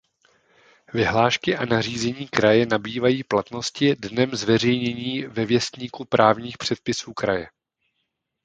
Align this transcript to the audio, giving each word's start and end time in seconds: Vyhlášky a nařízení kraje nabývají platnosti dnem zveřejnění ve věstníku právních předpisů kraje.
Vyhlášky 0.93 1.57
a 1.57 1.65
nařízení 1.65 2.27
kraje 2.27 2.65
nabývají 2.65 3.23
platnosti 3.23 3.95
dnem 3.95 4.35
zveřejnění 4.35 5.23
ve 5.23 5.45
věstníku 5.45 6.05
právních 6.05 6.57
předpisů 6.57 7.13
kraje. 7.13 7.47